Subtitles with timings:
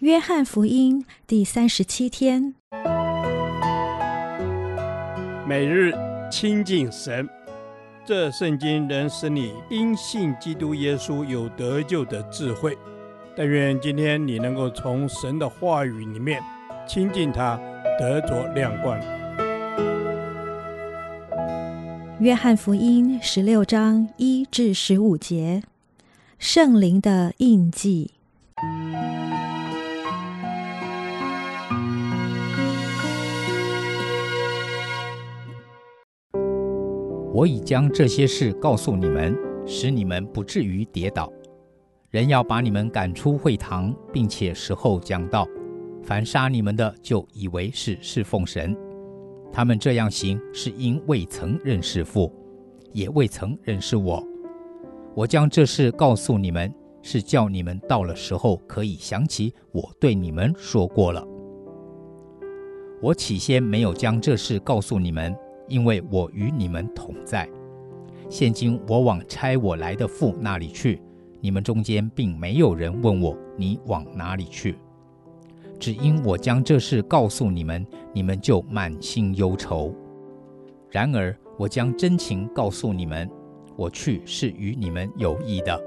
[0.00, 2.54] 约翰福音第三十七天，
[5.48, 5.90] 每日
[6.30, 7.26] 亲近神，
[8.04, 12.76] 这圣经能使你因信基督耶稣有得救的智慧。
[13.34, 16.42] 但愿今天你能够从神的话语里面
[16.86, 17.58] 亲近他，
[17.98, 19.00] 得着亮光。
[22.20, 25.62] 约翰福音十六章一至十五节，
[26.38, 28.10] 圣灵的印记。
[37.36, 39.36] 我已将这些事告诉你们，
[39.66, 41.30] 使你们不至于跌倒。
[42.08, 45.46] 人要把你们赶出会堂，并且时候将到，
[46.02, 48.74] 凡杀你们的，就以为是侍奉神。
[49.52, 52.32] 他们这样行，是因未曾认识父，
[52.94, 54.26] 也未曾认识我。
[55.14, 61.22] 我将这事告诉你们，是叫你们到了时候可以想起我对你们说过了。
[63.02, 65.36] 我起先没有将这事告诉你们，
[65.68, 67.48] 因为我与你们同在。
[68.28, 71.00] 现今我往差我来的父那里去，
[71.40, 74.76] 你们中间并没有人问我，你往哪里去？
[75.78, 79.94] 只因我将这事告诉你们，你们就满心忧愁。
[80.90, 83.30] 然而我将真情告诉你们，
[83.76, 85.78] 我去是与你们有益的。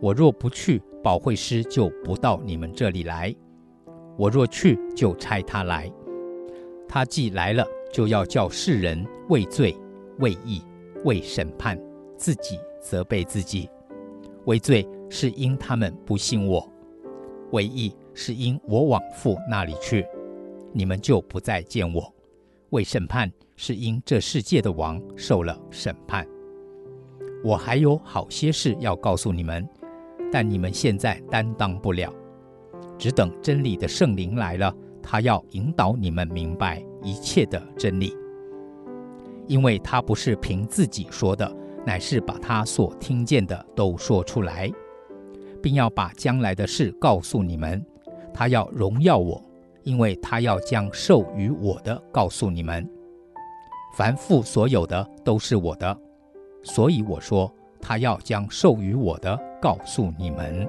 [0.00, 3.34] 我若不去，保惠师就不到你们这里来；
[4.16, 5.92] 我若去，就差他来。
[6.88, 9.76] 他既来了，就要叫世人为罪、
[10.18, 10.62] 为义、
[11.04, 11.78] 为审判，
[12.16, 13.68] 自己责备自己。
[14.46, 16.60] 为罪是因他们不信我；
[17.52, 17.94] 为义。
[18.12, 20.04] 是因我往父那里去，
[20.72, 22.02] 你们就不再见我；
[22.70, 26.26] 为审判，是因这世界的王受了审判。
[27.42, 29.66] 我还有好些事要告诉你们，
[30.30, 32.12] 但你们现在担当不了。
[32.98, 38.16] 只等真理的圣灵来了，他要引导你们明白一切的真理，
[39.46, 41.50] 因为他不是凭自己说的，
[41.86, 44.70] 乃是把他所听见的都说出来，
[45.62, 47.84] 并要把将来的事告诉你们。
[48.32, 49.42] 他要荣耀我，
[49.82, 52.88] 因为他要将授予我的告诉你们。
[53.96, 55.98] 凡父所有的都是我的，
[56.62, 60.68] 所以我说他要将授予我的告诉你们。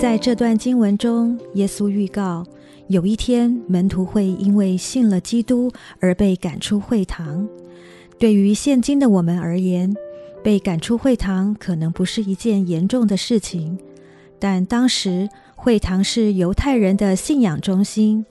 [0.00, 2.46] 在这段经文中，耶稣预告
[2.86, 7.48] 有一天门徒会因为信了基督而被赶出会堂。
[8.16, 9.92] 对于现今的我们而言，
[10.40, 13.76] 被赶出会堂可能不是一件严重的事情，
[14.38, 18.24] 但当时会堂是犹太人的信仰中心，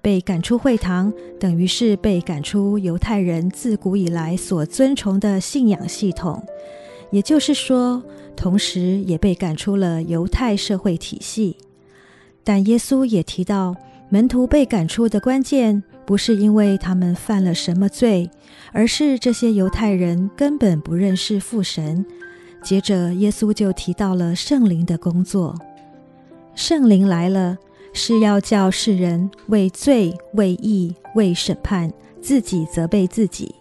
[0.00, 6.42] 被赶出会堂等于是被赶出犹太人自古以来所尊崇的信仰系统，
[7.10, 8.02] 也就是说，
[8.36, 11.56] 同时也被赶出了犹太社会体系。
[12.42, 13.74] 但耶稣也提到，
[14.08, 18.30] 门徒被赶出的关键，不是因为他们犯了什么罪，
[18.72, 22.04] 而是这些犹太人根本不认识父神。
[22.62, 25.56] 接着，耶稣就提到了圣灵的工作。
[26.54, 27.56] 圣灵来了，
[27.92, 33.54] 是要叫世人为罪、为义、为审判，自己责备自己。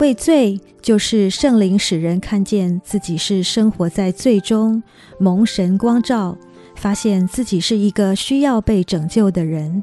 [0.00, 4.82] 为罪，就是圣灵使人看见自己是生活在罪中，
[5.18, 6.36] 蒙神光照，
[6.76, 9.82] 发现自己是一个需要被拯救的人。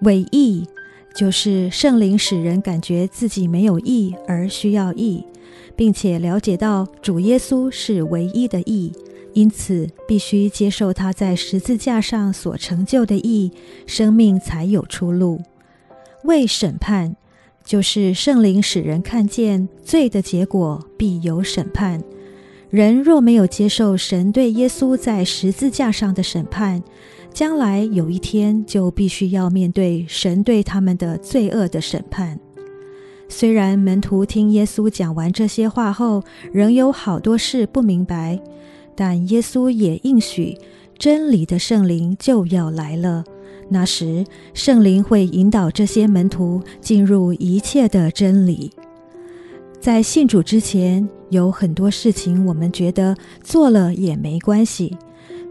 [0.00, 0.66] 为义。
[1.14, 5.24] 就是圣灵使人感觉自己没有义而需要义，
[5.74, 8.92] 并且了解到主耶稣是唯一的义，
[9.32, 13.50] 因此必须接受他在十字架上所成就的义，
[13.86, 15.40] 生命才有出路。
[16.24, 17.16] 为审判，
[17.66, 22.00] 就是圣灵使人看见罪的结果必有审判。
[22.70, 26.82] 人若没有接受神对耶稣在十字架上的审判，
[27.32, 32.38] 将来有一天，就必须要面对神对他们的罪恶的审判。
[33.28, 36.22] 虽然门徒听耶稣讲完这些话后，
[36.52, 38.40] 仍有好多事不明白，
[38.94, 40.56] 但耶稣也应许，
[40.96, 43.24] 真理的圣灵就要来了。
[43.68, 44.24] 那时，
[44.54, 48.70] 圣灵会引导这些门徒进入一切的真理。
[49.80, 54.96] 在信主之前，有很多事情我们觉得做了也没关系，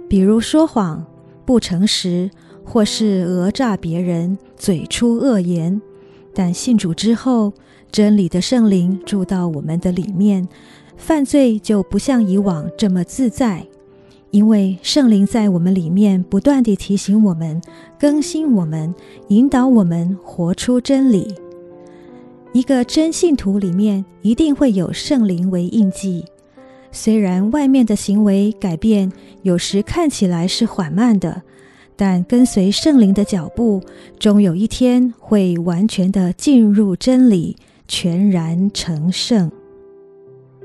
[0.10, 1.06] 比如说谎。
[1.46, 2.32] 不诚实，
[2.64, 5.80] 或是讹诈别人，嘴出恶言。
[6.34, 7.54] 但信主之后，
[7.92, 10.48] 真理的圣灵住到我们的里面，
[10.98, 13.68] 犯罪就不像以往这么自在，
[14.32, 17.62] 因为圣灵在我们里面不断地提醒我们、
[18.00, 18.94] 更新我们、
[19.30, 21.34] 引导我们活出真理。
[22.52, 26.26] 一个真信徒里面一定会有圣灵为印记。
[26.92, 29.12] 虽然外面的行为改变
[29.42, 31.42] 有时看起来是缓慢的，
[31.98, 33.82] 但跟随圣灵的脚步，
[34.18, 37.58] 终有一天会完全的进入真理，
[37.88, 39.52] 全然成圣。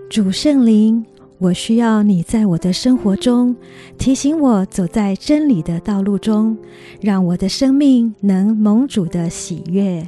[0.08, 1.04] 主圣灵，
[1.40, 3.56] 我需要你在我的生活中
[3.96, 6.54] 提醒我走在真理的道路中，
[7.00, 10.06] 让我的生命能蒙主的喜悦。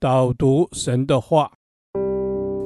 [0.00, 1.61] 导读神的话。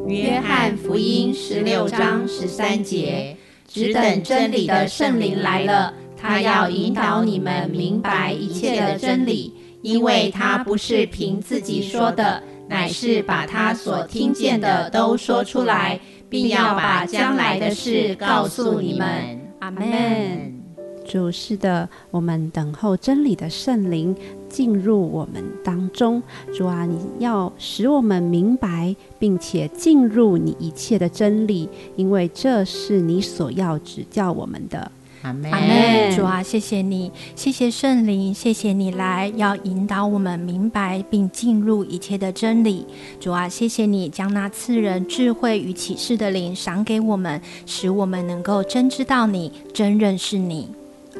[0.08, 3.37] 约翰福音十六章十三节，
[3.67, 15.99] 只等真理的圣灵来了，他要引导你们明白一切的真理，因为他不是凭自己说的，乃是把他所听见的都说出来，
[16.29, 19.41] 并要把将来的事告诉你们。
[19.59, 20.55] 阿门。
[21.05, 24.14] 主是的，我们等候真理的圣灵
[24.49, 26.23] 进入我们当中。
[26.55, 34.91] 主啊，你要使我们明白，并且进入你一切的真理，因为这是你所要指教我们的。
[35.23, 35.51] 阿门。
[36.15, 42.87] 主啊，谢谢你，谢谢圣灵，谢谢你来要引导我们明白并进入一切的真理。
[43.19, 50.69] 主啊，谢谢你将那赐人智慧与启示的灵赏给我们，使我们能够真知道你，真认识你。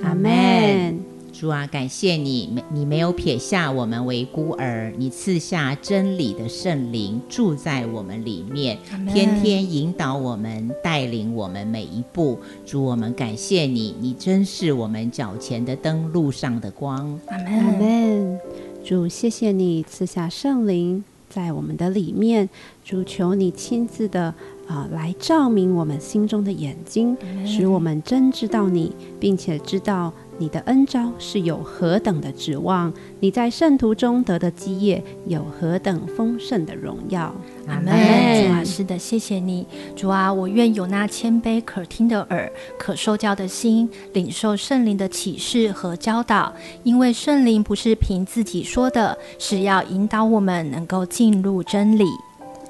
[0.05, 1.01] 阿门，
[1.39, 8.79] 主啊，感谢你，你没有撇下我们为孤儿，你赐下真理的圣灵住在我们里面，
[9.13, 12.39] 天天引导我们，带领我们每一步。
[12.65, 17.21] 主，我们感谢你，你真是我们脚前的灯，路上的光。
[17.27, 18.41] 阿门，阿门。
[18.83, 22.49] 主，谢谢你赐下圣灵在我们的里面，
[22.83, 24.33] 主求你亲自的。
[24.67, 27.17] 啊，来照明我们心中的眼睛，
[27.47, 28.91] 使我们真知道你，
[29.21, 37.35] 并且知道你的恩招是有何等的指望，你在圣徒中得的基业有何等丰盛的荣耀。
[37.67, 37.95] 阿门。
[37.95, 39.67] 主啊，是的，谢谢你，
[39.97, 52.05] 主啊，我愿有那谦卑可听的耳，可受教的心，领受圣灵的启示和教导，因为圣灵不是凭自己说的，是要引导我们能够进入真理。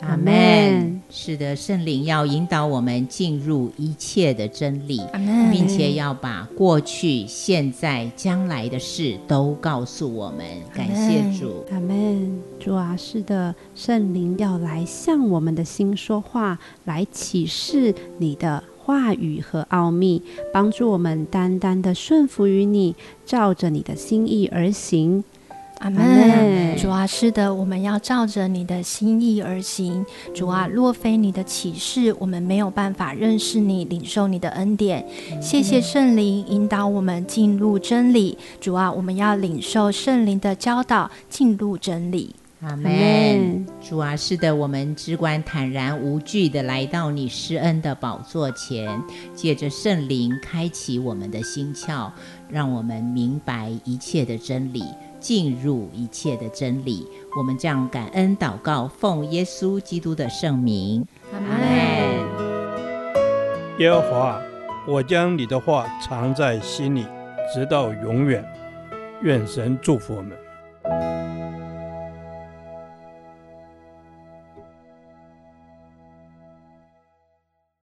[0.00, 1.00] 阿门。
[1.08, 5.00] 是的，圣灵要引导我们进入一切的真理，
[5.50, 10.44] 并且要把过去、现在、将来的事都告诉我们。
[10.75, 12.38] 感谢主，阿门。
[12.58, 20.22] 主啊，是的，圣灵要来向我们的心说话，来启示你的话语和奥秘，
[20.52, 22.94] 帮助我们单单的顺服于你，
[23.25, 25.25] 照着你的心意而行。
[25.78, 26.76] 阿门。
[26.76, 30.05] 主啊，是的，我们要照着你的心意而行。
[30.34, 35.06] 主啊，若非你的启示，我们没有办法认识你，领受你的恩典。
[35.40, 38.37] 谢谢圣灵引导我们进入真理。
[38.61, 42.34] 主啊，我们要领受圣灵的教导，进入真理。
[42.62, 43.67] 阿门。
[43.82, 49.00] 主啊，是的，我们只管坦然无惧的来到你施恩的宝座前，
[49.34, 52.11] 借着圣灵开启我们的心窍，
[52.49, 54.82] 让我们明白一切的真理。
[55.20, 61.58] 进入一切的真理，我们将感恩祷告，奉耶稣基督的圣名，阿门。
[63.78, 64.40] 耶和华，
[64.86, 67.06] 我将你的话藏在心里，
[67.52, 68.44] 直到永远。
[69.22, 70.45] 愿神祝福我们。